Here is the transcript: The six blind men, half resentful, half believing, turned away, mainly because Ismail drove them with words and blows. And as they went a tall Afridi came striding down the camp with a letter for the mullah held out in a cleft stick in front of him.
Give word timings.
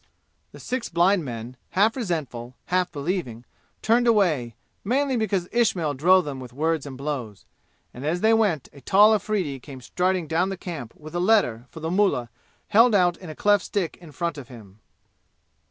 The 0.51 0.59
six 0.59 0.89
blind 0.89 1.23
men, 1.25 1.57
half 1.77 1.95
resentful, 1.95 2.55
half 2.65 2.91
believing, 2.91 3.45
turned 3.83 4.07
away, 4.07 4.55
mainly 4.83 5.15
because 5.15 5.47
Ismail 5.51 5.93
drove 5.93 6.25
them 6.25 6.39
with 6.39 6.53
words 6.53 6.87
and 6.87 6.97
blows. 6.97 7.45
And 7.93 8.03
as 8.03 8.21
they 8.21 8.33
went 8.33 8.67
a 8.73 8.81
tall 8.81 9.13
Afridi 9.13 9.59
came 9.59 9.79
striding 9.79 10.25
down 10.25 10.49
the 10.49 10.57
camp 10.57 10.95
with 10.95 11.13
a 11.13 11.19
letter 11.19 11.67
for 11.69 11.81
the 11.81 11.91
mullah 11.91 12.31
held 12.69 12.95
out 12.95 13.15
in 13.17 13.29
a 13.29 13.35
cleft 13.35 13.63
stick 13.63 13.95
in 13.97 14.11
front 14.11 14.39
of 14.39 14.47
him. 14.47 14.79